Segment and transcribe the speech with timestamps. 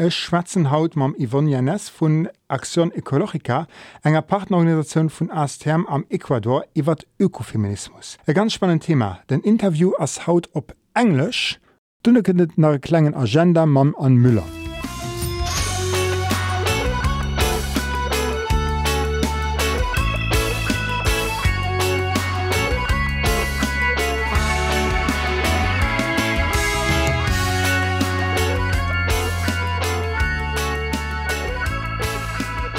[0.00, 3.66] Ech schwatzen Haut mam Yvonne Janes vun Aktion Ökologika,
[4.04, 8.16] enger Partnerorganisation vun Astherm am Ecuador iwwer Ökofeminismus.
[8.24, 11.58] E ganz spannend Thema, den Interview ass Haut op Englisch,
[12.04, 14.46] dunne kënnet nach klengen Agenda Mam an Müller.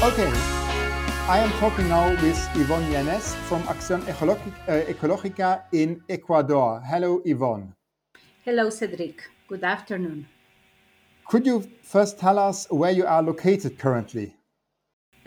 [0.10, 0.32] Okay.
[1.28, 4.02] I am talking now with Yvonne Yanez from Acción
[4.88, 6.82] Ecológica in Ecuador.
[6.82, 7.76] Hello, Yvonne.
[8.44, 9.30] Hello, Cedric.
[9.48, 10.26] Good afternoon.
[11.28, 14.34] Could you first tell us where you are located currently?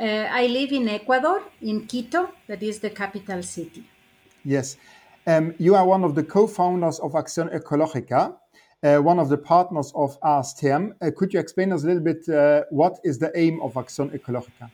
[0.00, 3.88] Uh, I live in Ecuador, in Quito, that is the capital city.
[4.44, 4.78] Yes.
[5.28, 8.41] Um, you are one of the co-founders of Acción Ecológica, uh,
[8.82, 10.94] one of the partners of ASTM.
[11.00, 14.10] Uh, could you explain us a little bit uh, what is the aim of Acción
[14.10, 14.70] Ecológica?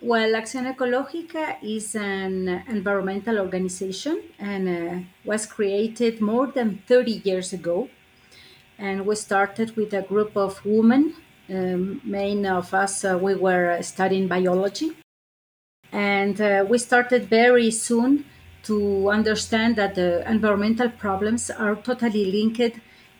[0.00, 7.52] Well, Acción Ecológica is an environmental organization and uh, was created more than 30 years
[7.52, 7.88] ago.
[8.78, 11.14] And we started with a group of women.
[11.50, 12.00] Um,
[12.46, 14.92] of us, uh, we were studying biology.
[15.90, 18.24] And uh, we started very soon
[18.64, 22.78] to understand that the environmental problems are totally linked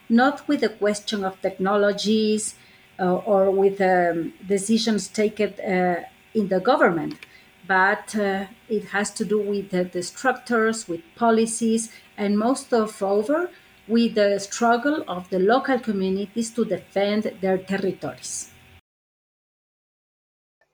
[0.09, 2.55] not with the question of technologies
[2.98, 6.03] uh, or with um, decisions taken uh,
[6.34, 7.19] in the government,
[7.66, 13.03] but uh, it has to do with the, the, structures, with policies, and most of
[13.03, 13.50] over
[13.87, 18.50] with the struggle of the local communities to defend their territories.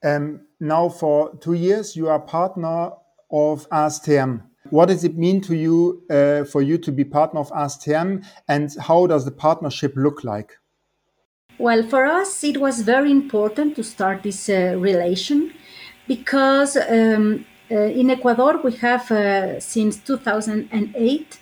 [0.05, 2.91] Um, now, for two years, you are partner
[3.31, 4.43] of ASTM.
[4.71, 8.71] What does it mean to you uh, for you to be partner of ASTM and
[8.81, 10.59] how does the partnership look like?
[11.59, 15.53] Well, for us, it was very important to start this uh, relation
[16.09, 21.39] because um, uh, in Ecuador, we have uh, since 2008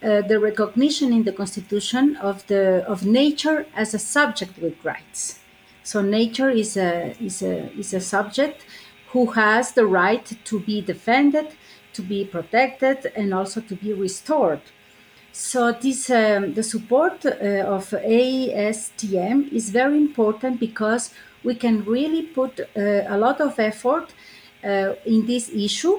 [0.00, 5.40] uh, the recognition in the constitution of, the, of nature as a subject with rights.
[5.82, 8.64] So, nature is a, is, a, is a subject
[9.08, 11.48] who has the right to be defended
[11.98, 14.62] to be protected and also to be restored.
[15.32, 21.04] So this um, the support uh, of ASTM is very important because
[21.44, 24.06] we can really put uh, a lot of effort
[24.64, 25.96] uh, in this issue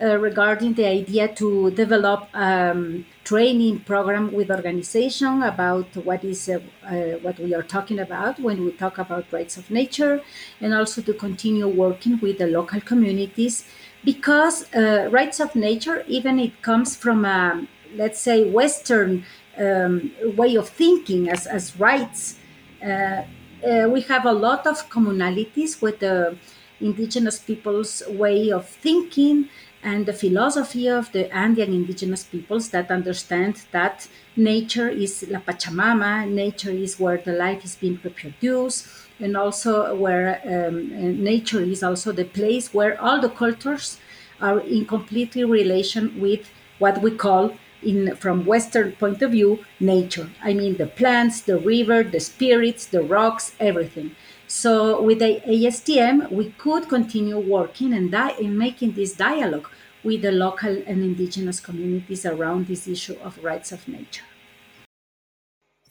[0.00, 6.58] uh, regarding the idea to develop um, training program with organization about what is uh,
[6.84, 10.20] uh, what we are talking about when we talk about rights of nature
[10.60, 13.64] and also to continue working with the local communities
[14.04, 19.24] because uh, rights of nature, even it comes from a, let's say, Western
[19.58, 22.38] um, way of thinking as, as rights,
[22.84, 23.22] uh,
[23.66, 26.36] uh, we have a lot of commonalities with the
[26.80, 29.48] indigenous people's way of thinking
[29.82, 36.28] and the philosophy of the Andean indigenous peoples that understand that nature is La Pachamama,
[36.28, 38.86] nature is where the life is being reproduced,
[39.20, 43.98] and also where um, nature is also the place where all the cultures
[44.40, 50.30] are in completely relation with what we call in from western point of view nature.
[50.42, 54.16] I mean the plants the river the spirits the rocks everything.
[54.46, 59.68] So with the astm we could continue working and di- in making this dialogue
[60.02, 64.24] with the local and indigenous communities around this issue of rights of nature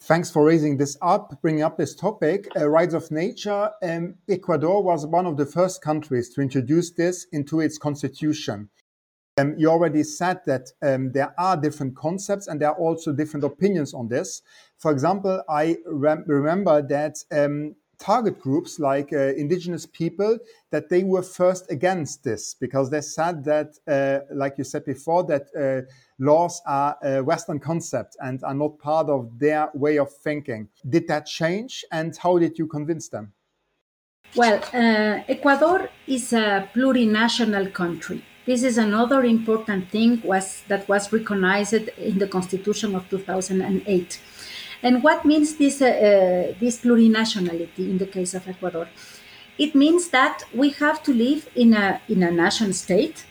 [0.06, 2.46] Thanks for raising this up, bringing up this topic.
[2.54, 3.70] Uh, rights of nature.
[3.82, 8.68] Um, Ecuador was one of the first countries to introduce this into its constitution.
[9.38, 13.44] Um, you already said that um, there are different concepts and there are also different
[13.44, 14.42] opinions on this.
[14.76, 20.38] For example, I rem remember that um, target groups like uh, indigenous people
[20.70, 25.24] that they were first against this because they said that uh, like you said before
[25.24, 25.82] that uh,
[26.18, 30.68] laws are a western concept and are not part of their way of thinking.
[30.88, 33.32] Did that change and how did you convince them?
[34.36, 38.24] Well uh, ecuador is a plurinational country.
[38.46, 44.20] This is another important thing was that was recognized in the constitution of 2008
[44.84, 48.86] and what means this, uh, uh, this plurinationality in the case of Ecuador?
[49.58, 53.24] it means that we have to live in a, in a nation state,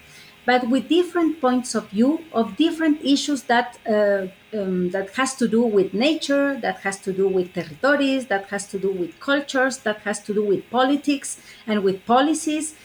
[0.46, 4.28] but with different points of view of different issues that, uh,
[4.58, 8.68] um, that has to do with nature, that has to do with territories, that has
[8.68, 12.76] to do with cultures, that has to do with politics and with policies.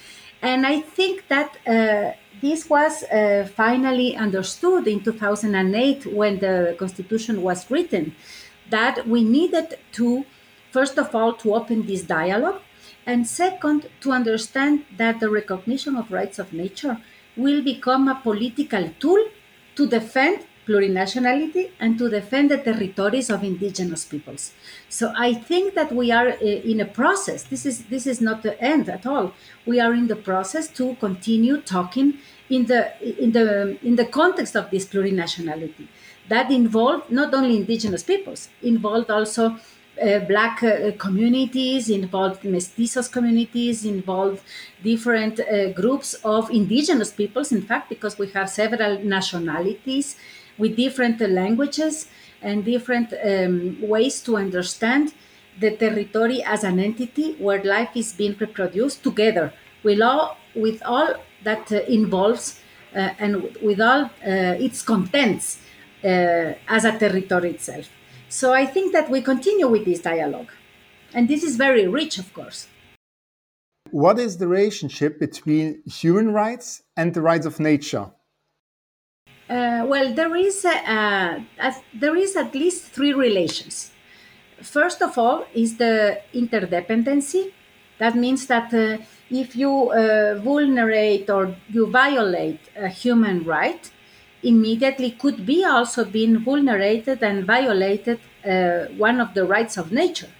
[0.41, 7.43] And I think that uh, this was uh, finally understood in 2008 when the Constitution
[7.43, 8.15] was written
[8.71, 10.25] that we needed to,
[10.71, 12.61] first of all, to open this dialogue,
[13.07, 16.99] and second, to understand that the recognition of rights of nature
[17.37, 19.25] will become a political tool
[19.77, 24.53] to defend plurinationality and to defend the territories of indigenous peoples.
[24.89, 27.45] So I think that we are uh, in a process.
[27.45, 29.33] This is this is not the end at all.
[29.65, 32.19] We are in the process to continue talking
[32.51, 32.83] in the
[33.25, 35.89] in the in the context of this plurinationality
[36.29, 39.57] that involved not only indigenous peoples, involved also
[40.01, 44.41] uh, black uh, communities, involved mestizos communities, involved
[44.83, 50.17] different uh, groups of indigenous peoples, in fact, because we have several nationalities
[50.57, 52.09] with different languages
[52.43, 55.13] and different um, ways to understand
[55.59, 59.53] the territory as an entity where life is being reproduced together
[59.83, 62.61] with all, with all that uh, involves
[62.95, 65.59] uh, and with all uh, its contents
[66.03, 67.89] as a territory itself.
[68.29, 70.51] So I think that we continue with this dialogue.
[71.15, 72.69] And this is very rich, of course.
[73.91, 78.11] What is the relationship between human rights and the rights of nature?
[79.49, 83.93] Uh, well, there is a, a, a, there is at least three relations.
[84.61, 87.53] First of all, is the interdependency.
[87.99, 93.91] That means that uh, if you uh, vulnerate or you violate a human right,
[94.43, 100.31] immediately could be also being vulnerated and violated uh, one of the rights of nature,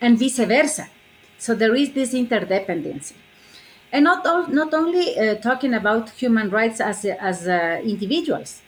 [0.00, 0.88] and vice versa.
[1.38, 3.14] So there is this interdependency.
[3.90, 8.60] And not, all, not only uh, talking about human rights as, as uh, individuals,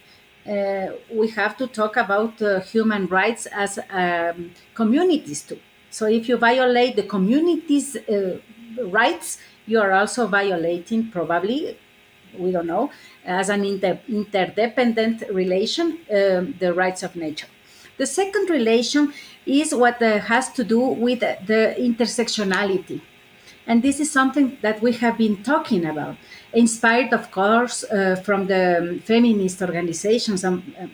[0.48, 5.58] uh, we have to talk about uh, human rights as um, communities too.
[5.90, 8.38] So if you violate the community's uh,
[8.84, 11.76] rights, you are also violating probably
[12.38, 12.90] we don't know,
[13.24, 17.48] as an inter- interdependent relation, um, the rights of nature.
[17.96, 19.12] The second relation
[19.44, 23.02] is what uh, has to do with the intersectionality.
[23.66, 26.16] And this is something that we have been talking about,
[26.52, 30.86] inspired, of course, uh, from the um, feminist organizations um, uh,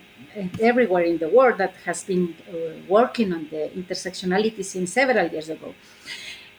[0.60, 2.54] everywhere in the world that has been uh,
[2.88, 5.74] working on the intersectionality since several years ago.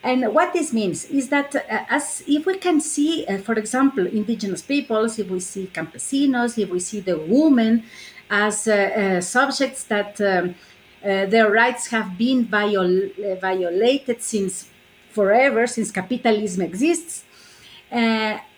[0.04, 1.60] And what this means is that uh,
[1.90, 6.70] as if we can see, uh, for example, indigenous peoples, if we see campesinos, if
[6.70, 7.84] we see the women
[8.30, 10.54] as uh, uh subjects that um,
[11.04, 14.70] uh, their rights have been viol- uh, violated since
[15.10, 17.24] forever, since capitalism exists,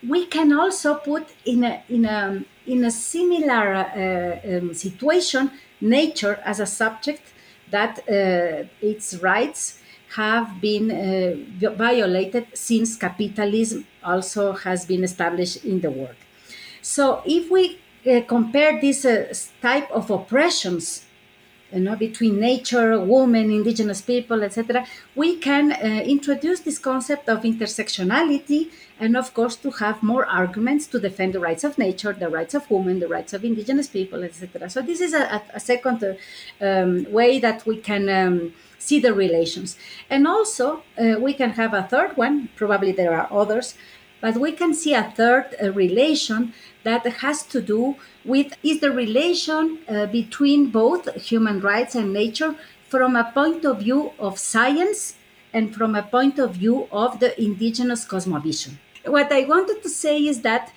[0.07, 3.85] we can also put in a, in a, in a similar
[4.43, 7.21] um, situation nature as a subject
[7.69, 7.99] that
[8.81, 9.78] its rights
[10.15, 16.15] have been uh, violated since capitalism also has been established in the world.
[16.81, 17.79] So if we
[18.09, 21.05] uh, compare this uh, type of oppressions
[21.71, 27.43] you know, between nature, women, indigenous people, etc., we can uh, introduce this concept of
[27.43, 32.29] intersectionality and, of course, to have more arguments to defend the rights of nature, the
[32.29, 34.69] rights of women, the rights of indigenous people, etc.
[34.69, 36.15] So, this is a, a second uh,
[36.65, 38.09] um, way that we can.
[38.09, 39.77] Um, see the relations.
[40.09, 43.75] And also, uh, we can have a third one, probably there are others,
[44.21, 47.95] but we can see a third uh, relation that has to do
[48.25, 52.55] with is the relation uh, between both human rights and nature
[52.87, 55.15] from a point of view of science
[55.53, 58.77] and from a point of view of the indigenous cosmovision.
[59.05, 60.71] What I wanted to say is that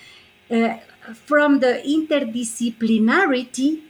[0.51, 0.77] uh,
[1.15, 3.83] from the interdisciplinarity,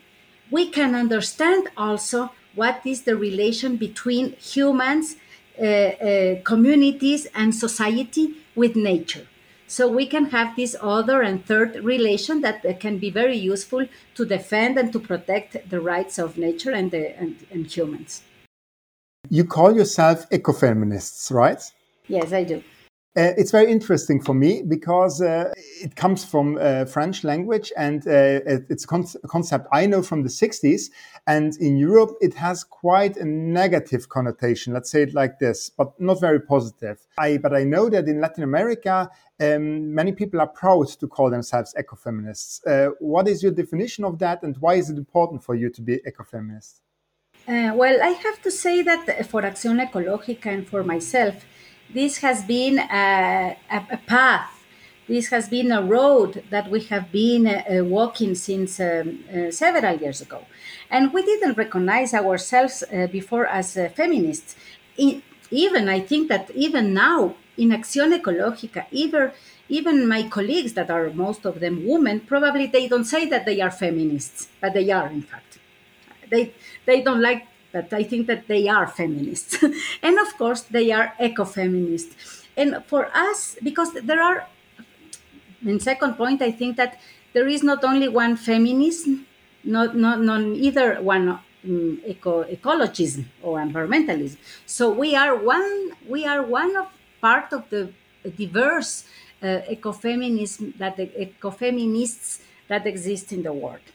[0.51, 5.17] we can understand also what is the relation between humans,
[5.61, 9.27] uh, uh, communities, and society with nature.
[9.67, 14.25] So we can have this other and third relation that can be very useful to
[14.27, 18.23] defend and to protect the rights of nature and, the, and, and humans.
[19.31, 21.63] You call yourself ecofeminists, right?
[22.07, 22.63] Yes, I do.
[23.15, 25.53] Uh, it's very interesting for me because uh,
[25.83, 28.41] it comes from uh, French language and uh,
[28.71, 30.91] it's a concept I know from the 60s.
[31.27, 34.73] And in Europe, it has quite a negative connotation.
[34.73, 37.07] Let's say it like this, but not very positive.
[37.19, 41.29] I, but I know that in Latin America, um, many people are proud to call
[41.29, 42.67] themselves ecofeminists.
[42.67, 45.83] Uh, what is your definition of that, and why is it important for you to
[45.83, 46.81] be ecofeminist?
[47.47, 51.45] Uh, well, I have to say that for Acción Ecológica and for myself,
[51.95, 54.63] this has been a, a, path
[55.09, 59.97] this has been a road that we have been uh, walking since um, uh, several
[59.97, 60.47] years ago.
[60.91, 64.57] And we didn't recognize ourselves uh, before as uh, feminists.
[64.97, 69.33] In, even, I think that even now in Acción Ecológica, even,
[69.69, 73.61] even my colleagues that are most of them women, probably they don't say that they
[73.61, 75.59] are feminists, but they are in fact.
[76.31, 76.55] They,
[76.87, 79.63] they don't like but I think that they are feminists.
[80.03, 82.45] and of course, they are eco-feminists.
[82.57, 84.47] And for us, because there are
[85.65, 86.99] in second point, I think that
[87.33, 89.27] there is not only one feminism,
[89.65, 91.29] not not, not either one
[91.65, 94.37] um, eco ecologism or environmentalism.
[94.67, 96.89] So we are one we are one of
[97.21, 97.93] part of the
[98.37, 99.05] diverse
[99.43, 103.87] uh, ecofeminism that the ecofeminists that exist in the world.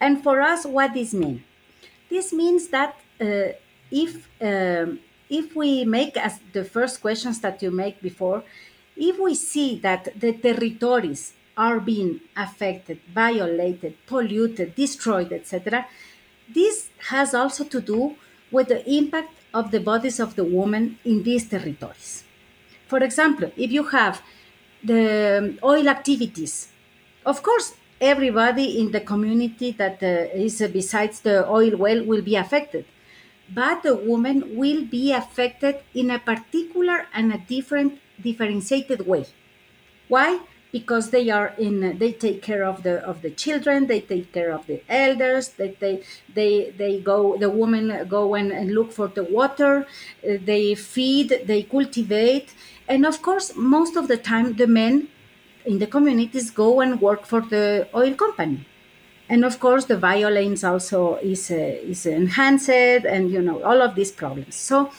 [0.00, 1.40] And for us, what this means?
[2.10, 2.96] This means that
[3.90, 5.00] if um,
[5.30, 8.44] if we make as the first questions that you make before,
[8.96, 15.86] if we see that the territories are being affected, violated, polluted, destroyed, etc.,
[16.52, 18.16] this has also to do
[18.50, 22.24] with the impact of the bodies of the women in these territories.
[22.86, 24.22] For example, if you have
[24.82, 26.68] the oil activities,
[27.24, 32.22] of course, everybody in the community that uh, is uh, besides the oil well will
[32.22, 32.84] be affected
[33.52, 39.26] but the woman will be affected in a particular and a different differentiated way.
[40.08, 40.40] Why?
[40.72, 44.52] Because they are in they take care of the of the children, they take care
[44.52, 46.02] of the elders, they they
[46.34, 49.86] they, they go the women go and, and look for the water,
[50.22, 52.54] they feed, they cultivate,
[52.88, 55.08] and of course most of the time the men
[55.64, 58.66] in the communities go and work for the oil company
[59.34, 61.00] and of course the violence also
[61.32, 64.90] is uh, is enhanced and you know all of these problems so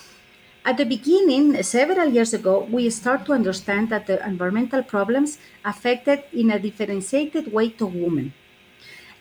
[0.67, 6.23] at the beginning, several years ago, we start to understand that the environmental problems affected
[6.33, 8.33] in a differentiated way to women.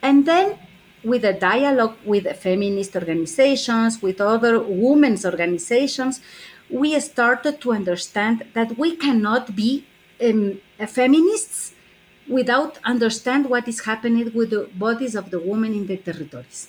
[0.00, 0.58] And then
[1.04, 6.22] with a dialogue with feminist organizations, with other women's organizations,
[6.70, 9.84] we started to understand that we cannot be
[10.22, 11.73] um, feminists
[12.28, 16.68] without understand what is happening with the bodies of the women in the territories.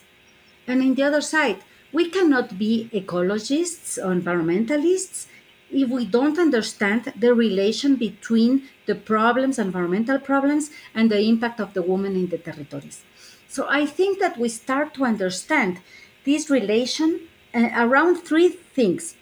[0.67, 1.59] And in the other side,
[1.93, 5.27] we cannot be ecologists or environmentalists
[5.71, 11.73] if we don't understand the relation between the problems, environmental problems, and the impact of
[11.73, 13.03] the women in the territories.
[13.47, 15.79] So I think that we start to understand
[16.25, 19.15] this relation uh, around three things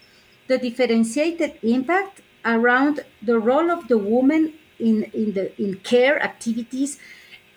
[0.46, 6.98] the differentiated impact around the role of the woman in, in, the, in care activities,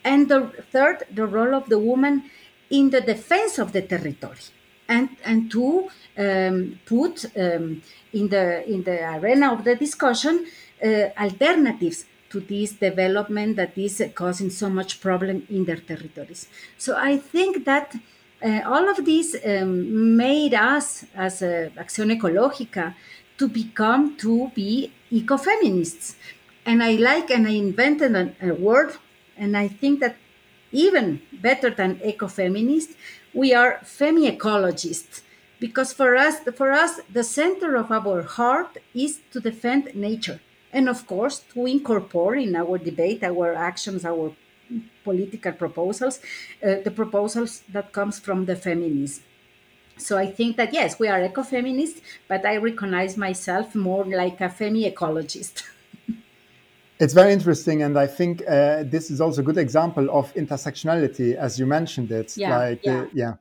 [0.04, 2.24] and the third, the role of the woman
[2.70, 4.40] in the defense of the territory
[4.88, 7.82] and and to um, put um,
[8.14, 10.46] in the in the arena of the discussion
[10.84, 10.88] uh,
[11.20, 16.48] alternatives to this development that is causing so much problem in their territories.
[16.78, 17.96] So I think that
[18.44, 22.96] uh, all of this um, made us as uh, Acción Ecológica
[23.38, 26.16] to become to be ecofeminists.
[26.68, 28.98] And I like and I invented a, a word,
[29.38, 30.18] and I think that
[30.74, 32.90] even better than ecofeminist,
[33.34, 35.22] we are femi-ecologists
[35.62, 40.42] because for us, for us, the center of our heart is to defend nature,
[40.74, 44.34] and of course to incorporate in our debate, our actions, our
[45.06, 46.20] political proposals,
[46.62, 49.24] uh, the proposals that comes from the feminism.
[49.98, 54.50] So I think that yes, we are ecofeminists, but I recognize myself more like a
[54.50, 55.64] femi-ecologist.
[57.00, 61.36] It's very interesting, and I think uh, this is also a good example of intersectionality,
[61.36, 62.36] as you mentioned it.
[62.36, 63.02] Yeah, like, yeah.
[63.02, 63.34] Uh, yeah.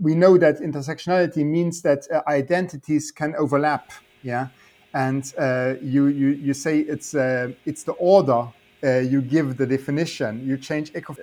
[0.00, 3.92] We know that intersectionality means that uh, identities can overlap.
[4.22, 4.48] Yeah,
[4.94, 8.48] and uh, you, you you say it's uh, it's the order.
[8.82, 10.44] Uh, you give the definition.
[10.44, 11.14] You change eco.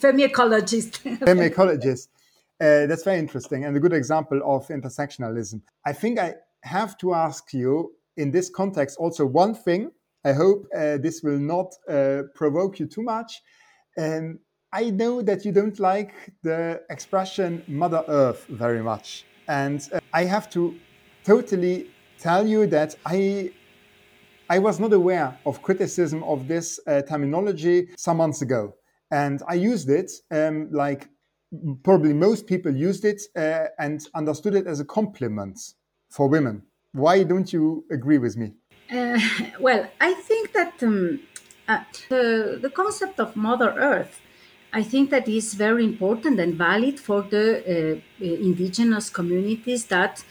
[0.00, 1.02] Femi-ecologist.
[1.18, 2.08] Femi-ecologist.
[2.58, 5.60] that's very interesting and a good example of intersectionalism.
[5.84, 9.90] I think I have to ask you in this context also one thing
[10.26, 13.42] I hope uh, this will not uh, provoke you too much.
[13.96, 14.40] Um,
[14.72, 19.24] I know that you don't like the expression Mother Earth very much.
[19.46, 20.74] And uh, I have to
[21.24, 23.52] totally tell you that I,
[24.50, 28.74] I was not aware of criticism of this uh, terminology some months ago.
[29.12, 31.08] And I used it um, like
[31.84, 35.56] probably most people used it uh, and understood it as a compliment
[36.10, 36.62] for women.
[36.90, 38.54] Why don't you agree with me?
[38.90, 39.18] Uh,
[39.60, 41.20] well, I think that um,
[41.68, 44.20] uh, the, the concept of Mother Earth,
[44.72, 50.24] I think that is very important and valid for the uh, indigenous communities that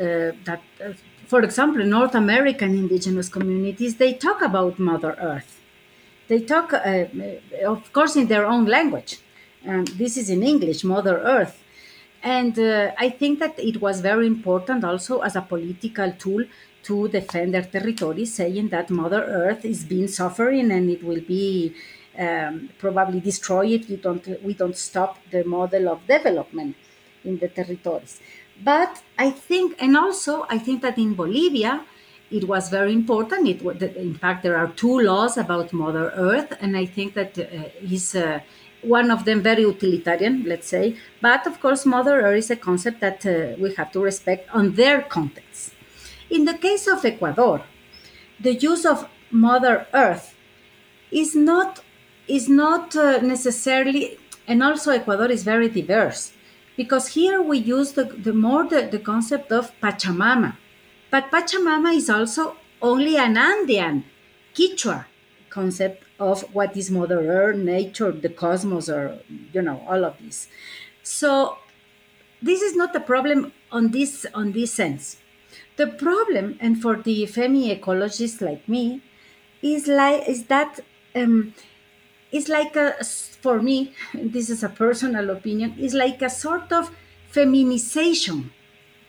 [0.00, 0.92] uh, that uh,
[1.26, 5.60] for example, North American indigenous communities, they talk about Mother Earth.
[6.28, 7.04] They talk, uh,
[7.66, 9.18] of course, in their own language.
[9.66, 11.62] Um, this is in English, Mother Earth.
[12.22, 12.58] And
[12.98, 16.44] I think that it was very important also as a political tool
[16.84, 21.74] to defend their territory, saying that Mother Earth is being suffering and it will be
[22.18, 26.76] um, probably destroyed if we don't, we don't stop the model of development
[27.24, 28.20] in the territories.
[28.62, 31.84] But I think, and also I think that in Bolivia,
[32.30, 33.48] it was very important.
[33.48, 33.62] It
[33.96, 38.14] in fact there are two laws about Mother Earth, and I think that uh, is
[38.14, 38.40] uh,
[38.82, 40.96] one of them very utilitarian, let's say.
[41.20, 44.74] But of course, Mother Earth is a concept that uh, we have to respect on
[44.74, 45.69] their context.
[46.30, 47.62] In the case of Ecuador,
[48.38, 50.36] the use of Mother Earth
[51.10, 51.80] is not
[52.28, 56.32] is not uh, necessarily, and also Ecuador is very diverse
[56.76, 60.56] because here we use the, the more the, the concept of Pachamama.
[61.10, 64.04] But Pachamama is also only an Andean
[64.54, 65.06] Quechua
[65.48, 69.18] concept of what is Mother Earth, nature, the cosmos, or
[69.52, 70.46] you know, all of this.
[71.02, 71.58] So
[72.40, 75.19] this is not a problem on this on this sense.
[75.80, 79.00] The problem, and for the femi ecologists like me,
[79.62, 80.78] is like is that
[81.14, 81.54] um,
[82.30, 83.02] it's like a
[83.44, 86.94] for me, this is a personal opinion, is like a sort of
[87.28, 88.52] feminization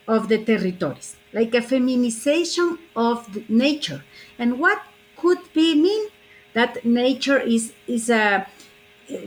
[0.08, 4.02] of the territories, like a feminization of nature.
[4.40, 4.82] And what
[5.18, 6.08] could be mean
[6.54, 8.48] that nature is is a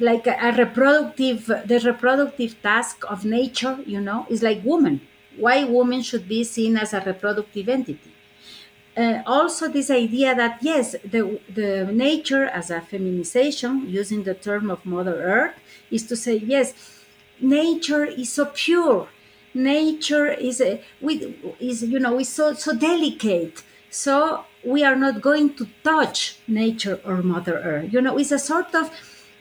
[0.00, 5.02] like a, a, reproductive the reproductive task of nature you know is like woman
[5.38, 8.12] why women should be seen as a reproductive entity.
[8.96, 14.70] Uh, also this idea that yes the, the nature as a feminization using the term
[14.70, 15.54] of mother earth
[15.90, 16.74] is to say yes
[17.40, 19.08] nature is so pure.
[19.54, 21.22] Nature is a, with
[21.60, 23.62] is you know is so so delicate.
[23.90, 27.92] So we are not going to touch nature or Mother Earth.
[27.92, 28.90] You know, it's a sort of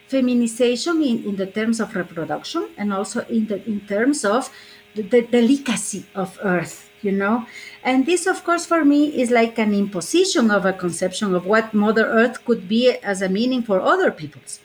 [0.08, 4.52] feminization in, in the terms of reproduction and also in the in terms of
[4.96, 7.46] the, delicacy of Earth, you know.
[7.84, 11.74] And this, of course, for me is like an imposition of a conception of what
[11.74, 14.60] Mother Earth could be as a meaning for other peoples.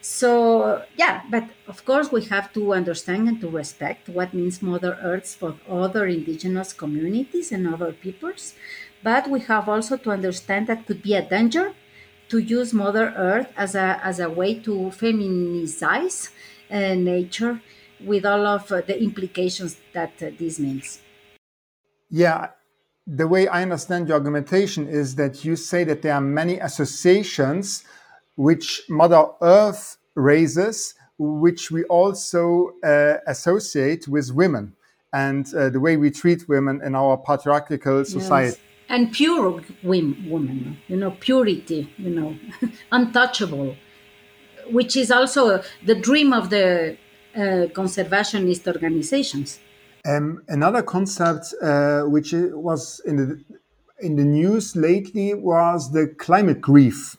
[0.00, 4.98] So, yeah, but of course, we have to understand and to respect what means Mother
[5.02, 8.54] Earth for other indigenous communities and other peoples.
[9.02, 11.72] But we have also to understand that could be a danger
[12.28, 16.30] to use Mother Earth as a, as a way to feminize
[16.70, 17.60] uh, nature
[18.06, 21.00] with all of uh, the implications that uh, this means.
[22.10, 22.50] Yeah,
[23.06, 27.84] the way I understand your argumentation is that you say that there are many associations
[28.36, 34.74] which Mother Earth raises, which we also uh, associate with women
[35.12, 38.56] and uh, the way we treat women in our patriarchal society.
[38.56, 42.36] Yes and pure woman, you know, purity, you know,
[42.92, 43.76] untouchable,
[44.70, 46.96] which is also the dream of the
[47.36, 49.60] uh, conservationist organizations.
[50.06, 53.44] Um, another concept uh, which was in the
[54.00, 57.16] in the news lately was the climate grief.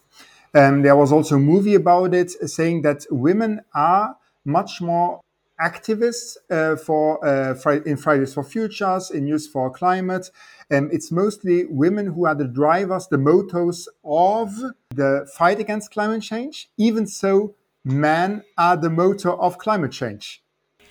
[0.54, 5.22] Um, there was also a movie about it saying that women are much more
[5.60, 10.30] activists uh, for uh, in Fridays for Futures, in Youth for Climate,
[10.72, 14.50] um, it's mostly women who are the drivers, the motors of
[14.90, 16.70] the fight against climate change.
[16.78, 20.44] Even so, men are the motor of climate change.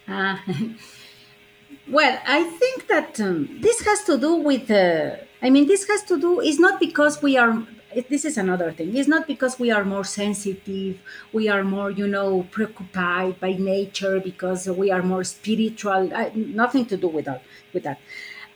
[0.08, 0.36] Uh,
[1.90, 6.02] well, I think that um, this has to do with, uh, I mean, this has
[6.04, 7.66] to do, it's not because we are
[8.08, 8.96] this is another thing.
[8.96, 10.98] It's not because we are more sensitive,
[11.32, 16.10] we are more, you know, preoccupied by nature because we are more spiritual.
[16.34, 17.42] Nothing to do with that.
[17.72, 18.00] With that,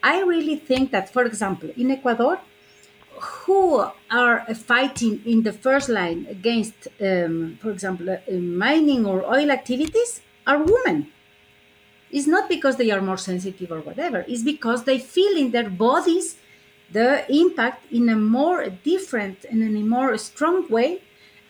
[0.03, 2.39] I really think that, for example, in Ecuador,
[3.21, 9.51] who are fighting in the first line against, um, for example, uh, mining or oil
[9.51, 11.11] activities are women.
[12.11, 15.69] It's not because they are more sensitive or whatever, it's because they feel in their
[15.69, 16.37] bodies
[16.91, 21.01] the impact in a more different and in a more strong way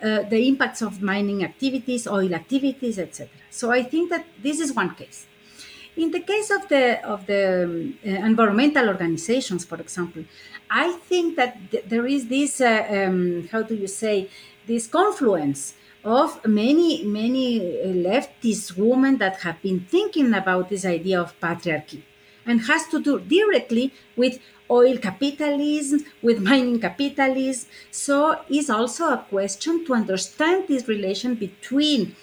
[0.01, 3.29] uh, the impacts of mining activities, oil activities, etc.
[3.49, 5.27] So I think that this is one case.
[5.97, 10.23] In the case of the of the um, uh, environmental organizations, for example,
[10.69, 14.29] I think that th- there is this uh, um, how do you say
[14.67, 21.19] this confluence of many many uh, leftist women that have been thinking about this idea
[21.19, 22.03] of patriarchy
[22.45, 24.39] and has to do directly with
[24.71, 27.69] oil capitalism, with mining capitalism.
[27.91, 32.15] So is also a question to understand this relation between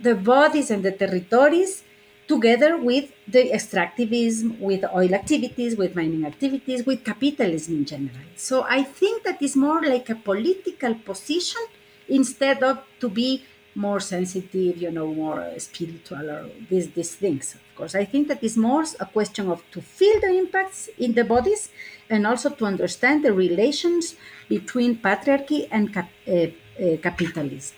[0.00, 1.84] the bodies and the territories
[2.32, 8.26] together with the extractivism, with oil activities, with mining activities, with capitalism in general.
[8.36, 11.62] So I think that is more like a political position
[12.08, 17.54] instead of to be more sensitive, you know, more spiritual or these these things.
[17.54, 21.14] Of course, I think that is more a question of to feel the impacts in
[21.18, 21.62] the bodies
[22.10, 24.14] and also to understand the relations
[24.48, 26.48] between patriarchy and cap- uh,
[26.84, 27.76] uh, capitalism.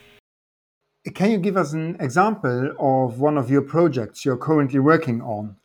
[1.13, 5.57] Can you give us an example of one of your projects you're currently working on?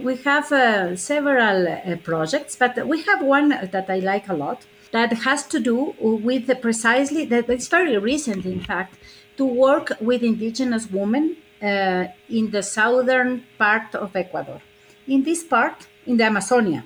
[0.00, 4.66] We have uh, several uh, projects, but we have one that I like a lot
[4.90, 8.98] that has to do with precisely that it's very recent, in fact,
[9.36, 14.60] to work with indigenous women uh, in the southern part of Ecuador.
[15.06, 16.84] In this part, in the Amazonia,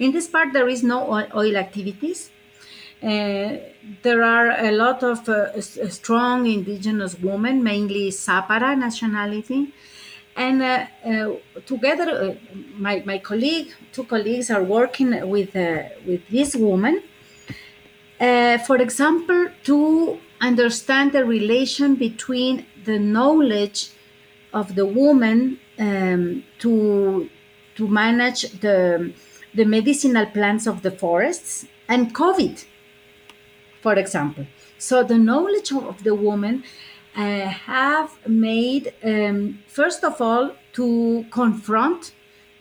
[0.00, 2.30] in this part, there is no oil activities.
[3.02, 3.58] Uh,
[4.02, 9.72] there are a lot of uh, strong indigenous women, mainly Zapara nationality.
[10.36, 12.34] And uh, uh together, uh,
[12.76, 17.02] my, my colleague, two colleagues are working with, uh, with this woman.
[18.66, 23.90] for example, to understand the relation between the knowledge
[24.52, 27.28] of the woman um, to,
[27.76, 29.12] to manage the,
[29.54, 32.64] the medicinal plants of the forests and COVID
[33.80, 34.46] for example.
[34.78, 36.64] So the knowledge of the woman
[37.16, 42.12] uh, have made, um, first of all, to confront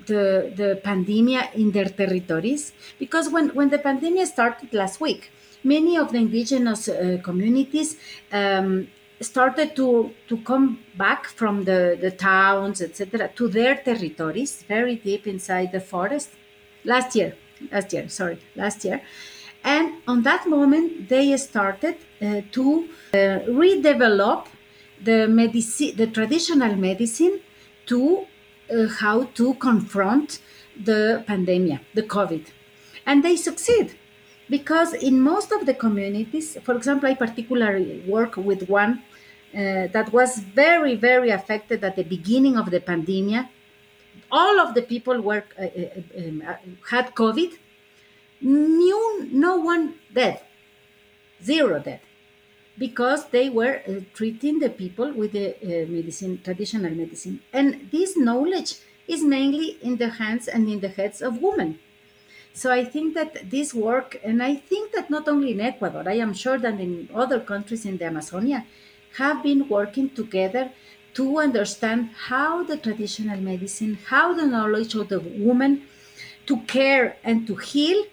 [0.07, 2.73] the, the pandemic in their territories.
[2.97, 5.31] Because when, when the pandemic started last week,
[5.63, 7.97] many of the indigenous uh, communities
[8.31, 8.87] um,
[9.21, 15.27] started to, to come back from the, the towns, etc., to their territories, very deep
[15.27, 16.29] inside the forest.
[16.83, 17.35] Last year,
[17.71, 19.01] last year, sorry, last year.
[19.63, 23.17] And on that moment, they started uh, to uh,
[23.63, 24.47] redevelop
[25.03, 27.39] the medicine, the traditional medicine,
[27.85, 28.25] to
[28.73, 30.39] uh, how to confront
[30.83, 32.45] the pandemic, the COVID,
[33.05, 33.95] and they succeed
[34.49, 39.03] because in most of the communities, for example, I particularly work with one
[39.53, 43.47] uh, that was very, very affected at the beginning of the pandemic.
[44.31, 46.43] All of the people were uh, uh um,
[46.89, 47.57] had COVID,
[48.41, 50.41] knew no one dead,
[51.43, 52.01] zero dead,
[52.77, 57.41] because they were uh, treating the people with the uh, medicine, traditional medicine.
[57.51, 58.75] And this knowledge
[59.07, 61.79] is mainly in the hands and in the heads of women.
[62.53, 66.15] So I think that this work, and I think that not only in Ecuador, I
[66.15, 68.65] am sure that in other countries in the Amazonia,
[69.17, 70.71] have been working together
[71.13, 75.83] to understand how the traditional medicine, how the knowledge of the woman
[76.47, 78.05] to care and to heal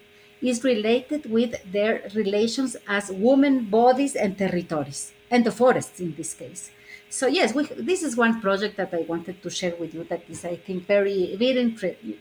[0.47, 6.33] is related with their relations as women, bodies, and territories, and the forests in this
[6.33, 6.71] case.
[7.09, 10.03] So yes, we, this is one project that I wanted to share with you.
[10.03, 11.63] That is, I think, very, very,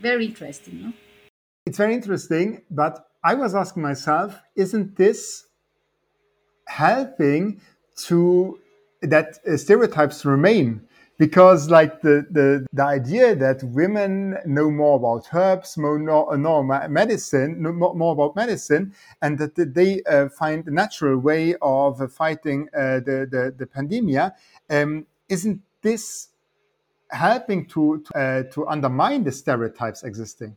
[0.01, 0.83] very interesting.
[0.83, 0.93] No?
[1.67, 5.47] It's very interesting, but I was asking myself, isn't this
[6.69, 7.61] helping
[8.07, 8.59] to
[9.03, 10.87] that uh, stereotypes remain?
[11.19, 17.63] Because like the, the, the idea that women know more about herbs, more, know medicine,
[17.63, 23.01] know more about medicine, and that they uh, find a natural way of fighting uh,
[23.01, 24.33] the, the, the pandemia,
[24.71, 26.29] um, isn't this
[27.11, 30.57] helping to, to, uh, to undermine the stereotypes existing?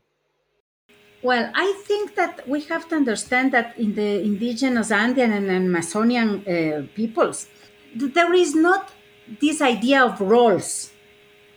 [1.22, 6.48] Well, I think that we have to understand that in the indigenous Andean and Amazonian
[6.48, 7.48] uh, peoples,
[7.96, 8.92] there is not
[9.40, 10.92] this idea of roles.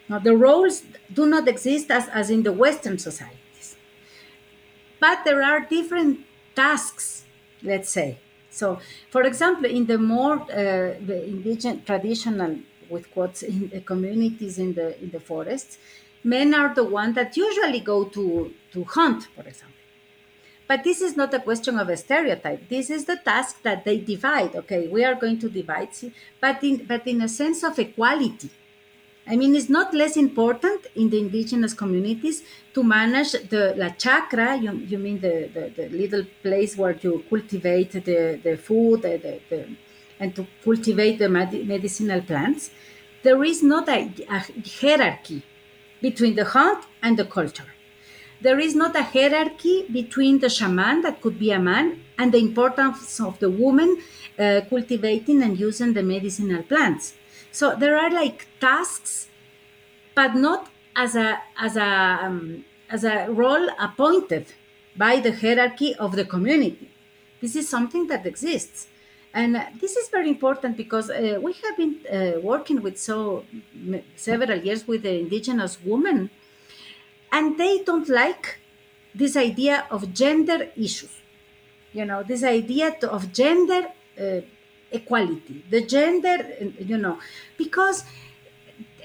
[0.09, 3.77] Now, the roles do not exist as, as in the Western societies,
[4.99, 6.21] but there are different
[6.57, 7.25] tasks,
[7.63, 8.19] let's say.
[8.51, 8.81] So,
[9.11, 14.75] for example, in the more uh, the indigenous traditional, with quotes, in the communities in
[14.75, 15.79] the in the forests,
[16.25, 19.80] men are the ones that usually go to to hunt, for example.
[20.71, 22.69] But this is not a question of a stereotype.
[22.69, 24.55] This is the task that they divide.
[24.55, 25.89] Okay, we are going to divide,
[26.41, 28.51] but in but in a sense of equality.
[29.27, 34.49] I mean, it's not less important in the indigenous communities to manage the la chacra.
[34.65, 39.15] You, you mean the, the, the little place where you cultivate the, the food the,
[39.25, 39.77] the, the
[40.21, 42.71] and to cultivate the medicinal plants.
[43.25, 44.39] There is not a, a
[44.81, 45.43] hierarchy
[46.01, 47.71] between the hunt and the culture
[48.41, 52.39] there is not a hierarchy between the shaman, that could be a man, and the
[52.39, 53.99] importance of the woman
[54.39, 57.15] uh, cultivating and using the medicinal plants.
[57.53, 59.29] So there are like tasks,
[60.15, 64.47] but not as a as a um, as a role appointed
[64.97, 66.91] by the hierarchy of the community.
[67.41, 68.89] This is something that exists,
[69.33, 73.45] And this is very important because uh, we have been uh, working with so
[74.17, 76.31] several years with the indigenous women,
[77.33, 78.59] and they don't like
[79.15, 81.17] this idea of gender issues.
[81.93, 83.89] You know, this idea of gender
[84.21, 84.41] uh,
[84.93, 86.37] equality, the gender,
[86.79, 87.19] you know,
[87.57, 88.05] because,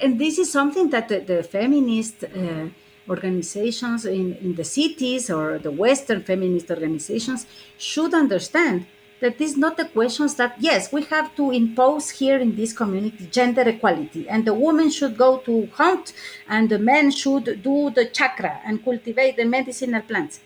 [0.01, 2.67] and this is something that the, the feminist uh,
[3.09, 7.45] organizations in, in the cities or the Western feminist organizations
[7.77, 8.85] should understand
[9.21, 13.27] that is not the questions that yes we have to impose here in this community
[13.27, 14.27] gender equality.
[14.27, 16.13] And the woman should go to hunt
[16.47, 20.39] and the men should do the chakra and cultivate the medicinal plants.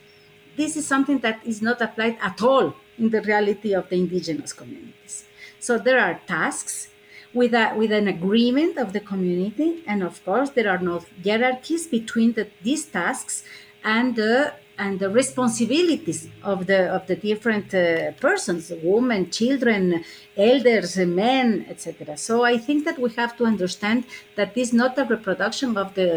[0.55, 4.53] This is something that is not applied at all in the reality of the indigenous
[4.53, 5.25] communities.
[5.59, 6.89] So there are tasks
[7.33, 11.87] with a, with an agreement of the community and of course there are no hierarchies
[11.87, 13.43] between the, these tasks
[13.83, 20.03] and the and the responsibilities of the of the different uh, persons women children
[20.49, 23.99] elders men etc so i think that we have to understand
[24.37, 26.09] that this is not a reproduction of the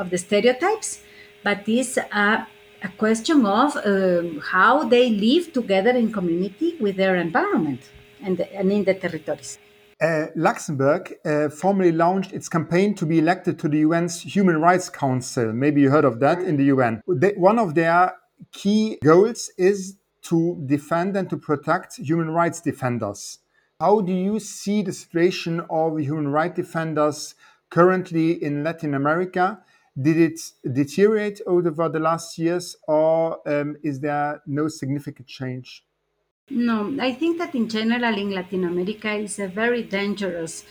[0.00, 0.90] of the stereotypes
[1.44, 2.46] but is a,
[2.88, 7.82] a question of um, how they live together in community with their environment
[8.24, 9.58] and, and in the territories
[10.02, 14.90] uh, Luxembourg uh, formally launched its campaign to be elected to the UN's Human Rights
[14.90, 15.52] Council.
[15.52, 17.02] Maybe you heard of that in the UN.
[17.06, 18.14] They, one of their
[18.50, 23.38] key goals is to defend and to protect human rights defenders.
[23.78, 27.34] How do you see the situation of human rights defenders
[27.70, 29.60] currently in Latin America?
[30.00, 30.40] Did it
[30.72, 35.84] deteriorate over the last years, or um, is there no significant change?
[36.50, 40.64] No, I think that in general in Latin America is a very dangerous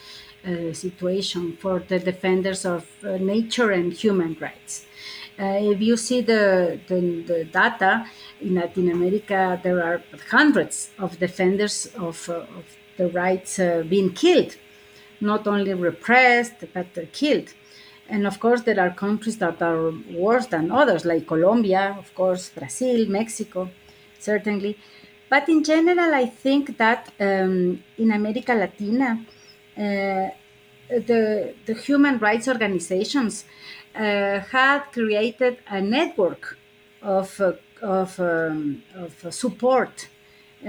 [0.45, 4.85] uh, situation for the defenders of uh, nature and human rights.
[5.39, 8.05] Uh, if you see the, the, the, data
[8.41, 12.65] in Latin America, there are hundreds of defenders of, uh, of
[12.97, 14.55] the rights uh, being killed,
[15.21, 17.53] not only repressed, but killed.
[18.09, 22.49] And of course, there are countries that are worse than others, like Colombia, of course,
[22.49, 23.69] Brazil, Mexico,
[24.19, 24.77] certainly.
[25.31, 29.09] But in general, I think that um, in America Latina,
[29.77, 29.81] uh,
[30.89, 33.45] the, the human rights organizations
[33.95, 36.57] uh, had created a network
[37.01, 40.09] of, uh, of, um, of support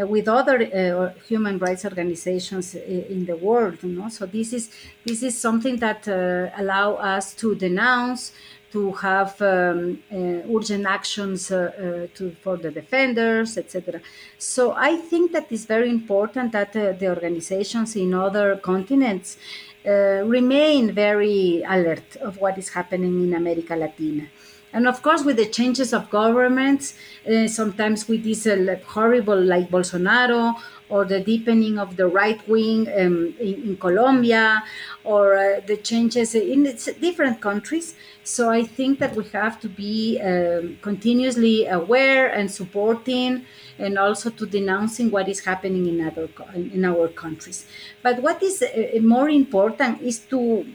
[0.01, 3.79] uh, with other uh, human rights organizations in the world.
[3.83, 4.09] You know?
[4.11, 4.71] So this is
[5.05, 8.33] this is something that uh, allow us to denounce,
[8.73, 14.01] to have um, uh, urgent actions uh, uh, to, for the defenders, etc.
[14.39, 19.37] So I think that it's very important that the organizations in other continents
[19.85, 24.27] remain very alert of what is happening in America Latina.
[24.73, 26.95] And of course, with the changes of governments,
[27.31, 30.57] uh, sometimes with this uh, horrible, like Bolsonaro,
[30.89, 34.63] or the deepening of the right wing um, in, in, Colombia,
[35.05, 36.65] or uh, the changes in
[37.01, 37.95] different countries.
[38.25, 43.47] So I think that we have to be um, continuously aware and supporting,
[43.79, 47.67] and also to denouncing what is happening in other in our countries.
[48.03, 50.67] But what is uh, more important is to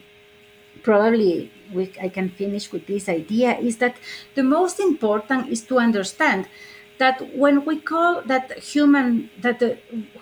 [0.88, 3.98] probably we, I can finish with this idea is that
[4.36, 6.48] the most important is to understand
[6.98, 9.72] that when we call that human that the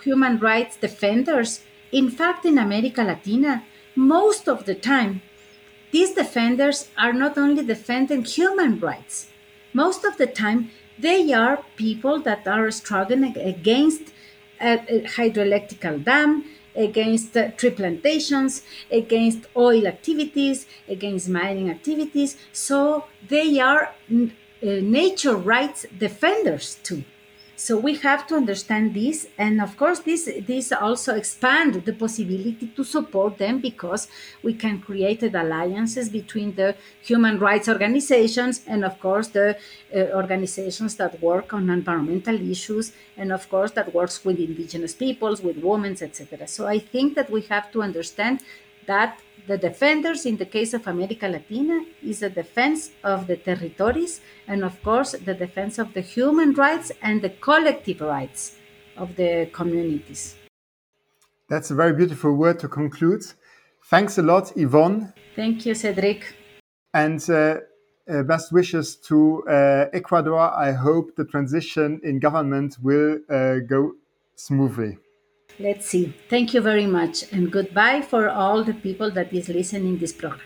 [0.05, 1.51] human rights defenders
[1.99, 3.53] in fact in america latina
[3.95, 5.21] most of the time
[5.95, 9.15] these defenders are not only defending human rights
[9.83, 10.59] most of the time
[11.07, 14.05] they are people that are struggling against
[14.59, 16.31] a, a hydroelectrical dam
[16.75, 22.37] against tree plantations, against oil activities, against mining activities.
[22.51, 24.27] So they are uh,
[24.61, 27.03] nature rights defenders too.
[27.57, 32.67] So we have to understand this, and of course, this this also expand the possibility
[32.75, 34.09] to support them because
[34.43, 39.57] we can create alliances between the human rights organizations and, of course, the
[39.95, 45.41] uh, organizations that work on environmental issues, and of course, that works with indigenous peoples,
[45.41, 46.47] with women, etc.
[46.47, 48.41] So I think that we have to understand
[48.87, 54.21] that the defenders in the case of America Latina is a defense of the territories
[54.47, 58.55] and, of course, the defense of the human rights and the collective rights
[58.97, 60.35] of the communities.
[61.47, 63.23] That's a very beautiful word to conclude.
[63.85, 65.13] Thanks a lot, Yvonne.
[65.35, 66.33] Thank you, Cedric.
[66.93, 67.57] And uh,
[68.09, 70.39] uh, best wishes to uh, Ecuador.
[70.39, 73.93] I hope the transition in government will uh, go
[74.35, 74.97] smoothly.
[75.59, 76.13] Let's see.
[76.29, 80.41] Thank you very much and goodbye for all the people that is listening this program.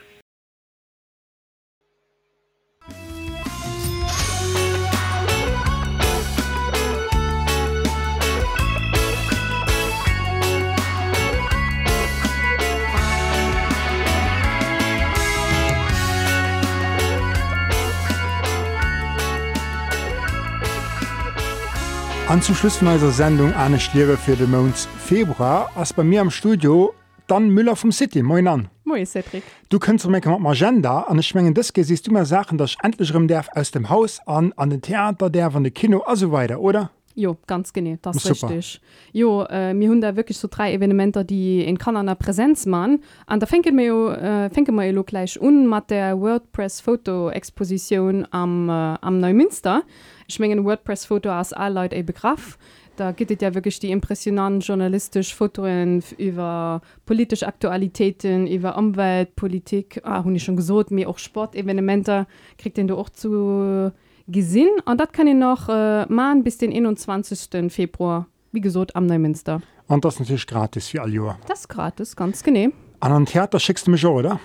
[22.30, 26.20] An zum Schluss von unserer Sendung eine Schlehre für den Monat Februar als bei mir
[26.20, 26.94] am Studio
[27.26, 28.68] dann Müller vom City Moin an.
[28.84, 29.42] Moi Cedric.
[29.68, 33.12] Du kannst mir mat Agenda an schmengen das siehst du mir Sachen dass ich endlich
[33.12, 36.60] rum derf aus dem Haus an an den Theater der van de Kino also weiter
[36.60, 36.90] oder?
[37.16, 38.80] Jo ganz genau das ist richtig.
[39.12, 43.40] Jo äh, mir hun da wirklich so drei Evenementer die in Kanada Präsenz man an
[43.40, 49.18] da fenke mir äh, fenke mir gleich un mat der WordPress Fotoexposition am äh, am
[49.18, 49.82] Neumünster.
[50.30, 52.56] Ich mengen WordPress Foto als all Leute e begraf.
[52.94, 60.00] Da gibt es ja wirklich die impressionanten journalistisch Fotoen f- über politische Aktualitäten, über Umweltpolitik,
[60.04, 63.90] ah, hun ich schon gesot mir auch Sportevenementer kriegt den du auch zu
[64.28, 67.72] gesinn und das kann ich noch äh, machen bis den 21.
[67.72, 69.60] Februar wie gesot am Neumünster.
[69.88, 71.40] Und das ist natürlich gratis für all Jahr.
[71.48, 72.68] Das ist gratis, ganz genau.
[73.00, 74.38] An Theater schickst du mich auch, oder?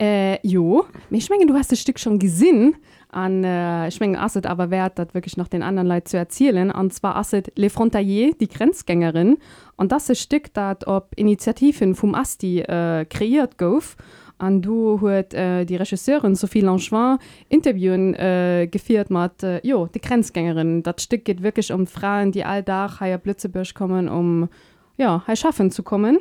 [0.00, 2.76] Äh, jo, ich meine, du hast das Stück schon gesehen.
[3.10, 6.70] An, äh, ich meine, Asset aber wert, das wirklich noch den anderen Leuten zu erzählen.
[6.70, 9.38] Und zwar Asset Le Frontalier, die Grenzgängerin.
[9.76, 13.96] Und das ist ein Stück, das ob Initiativen vom Asti äh, kreiert gouf.
[14.38, 17.18] Und du hast äh, die Regisseurin Sophie Langevin
[17.48, 20.82] Interviewen äh, geführt mit, äh, jo, die Grenzgängerin.
[20.82, 24.48] Das Stück geht wirklich um Frauen, die alldach hier Blitzebüsch kommen, um
[24.96, 26.18] ja, schaffen zu kommen.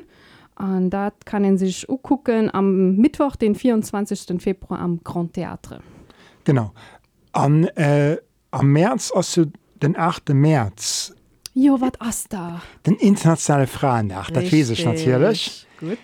[0.58, 4.42] Und das kann man sich gucken am Mittwoch, den 24.
[4.42, 5.82] Februar am Grand Theatre.
[6.48, 6.72] Genau.
[7.34, 8.16] An, äh,
[8.52, 10.30] am März du den 8.
[10.30, 11.14] März
[11.54, 12.62] Jo, was ist da?
[12.86, 15.68] den internationale Frauentag das weiß ich natürlich.
[15.78, 15.98] Gut.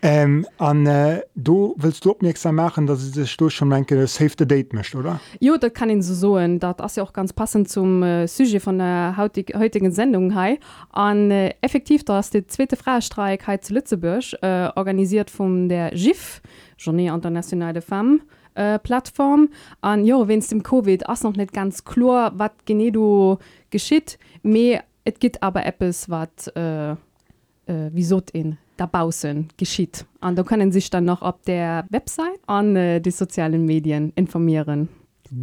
[0.00, 4.46] Ähm, an äh, du willst du aufmerksam machen, dass sich du schon denke Save the
[4.46, 5.20] Date mischt, oder?
[5.38, 6.58] Jo, das kann ich so sagen.
[6.58, 10.34] Das ist ja auch ganz passend zum äh, Sujet von der heutig, heutigen Sendung.
[10.34, 10.58] Hei.
[10.94, 15.90] Und äh, effektiv, da ist der zweite Freistreik heute zu Lützeburg, äh, organisiert von der
[15.90, 16.40] GIF,
[16.78, 18.22] Journée Internationale de Femmes.
[18.54, 19.48] Äh, Plattform
[19.80, 23.38] an jo wenn es dem Covid ass noch nicht ganz klar wat gene du
[23.70, 26.96] geschieht me et gibt aber Apps wat äh, äh,
[27.92, 33.00] wieso in dabausen geschieht an da können sich dann noch auf der Website an äh,
[33.00, 34.88] die sozialen Medien informieren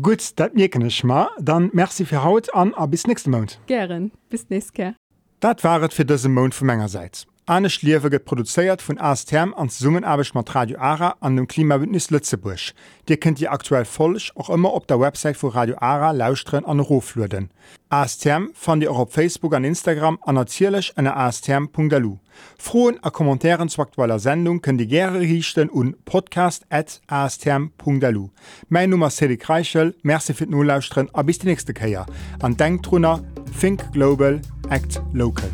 [0.01, 1.29] Gut, das merke ich mal.
[1.39, 3.57] Dann merci für heute an, a bis nächsten Monat.
[3.67, 4.95] gern bis nächste
[5.39, 7.27] Dat waret fir dëse Mon vu Mengegerseits.
[7.49, 12.73] Eine Schliefe wird produziert von ASTM an Zusammenarbeit mit Radio ARA an dem Klimabündnis Lützeburg.
[13.07, 16.81] Die könnt ihr aktuell völlig auch immer auf der Website von Radio ARA lauschen und
[16.81, 17.49] ruflöden.
[17.87, 22.17] ASTM findet ihr auch auf Facebook und Instagram und natürlich an astm.lu.
[22.57, 28.29] Frohen und Kommentare zur aktuellen Sendung könnt ihr gerne richten und podcast.astm.lu.
[28.67, 32.05] Mein Name ist Cedric Reichel, merci fürs Nullauschen und bis die nächste Kehr.
[32.43, 33.23] Und denkt drunter,
[33.57, 35.49] think global, act local.